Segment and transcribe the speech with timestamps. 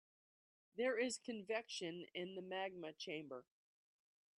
[0.77, 3.45] There is convection in the magma chamber.